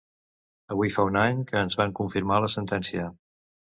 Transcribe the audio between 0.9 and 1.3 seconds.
fa un